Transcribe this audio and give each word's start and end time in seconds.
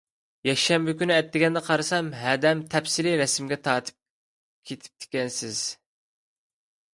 يەكشەنبە 0.47 0.93
كۈنى 1.01 1.13
ئەتىگەندە 1.17 1.61
قارىسام، 1.67 2.09
ھەدەپ 2.21 2.63
تەپسىلىي 2.75 3.19
رەسىمگە 3.21 3.59
تارتىپ 3.69 4.01
كېتىپتىكەنسىز. 4.73 5.63